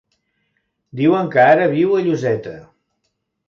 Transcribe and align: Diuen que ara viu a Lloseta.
Diuen 1.03 1.31
que 1.37 1.43
ara 1.51 1.69
viu 1.77 1.95
a 1.99 2.03
Lloseta. 2.09 2.59